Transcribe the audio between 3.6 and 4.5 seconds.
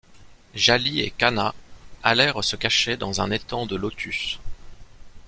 de lotus.